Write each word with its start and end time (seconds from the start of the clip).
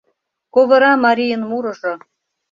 Ковыра 0.53 0.91
марийын 1.05 1.41
мурыжо 1.49 1.93